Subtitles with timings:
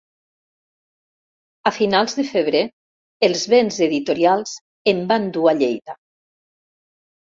[1.69, 2.63] A finals de febrer
[3.29, 4.55] els vents editorials
[4.95, 6.01] em van dur a Lleida.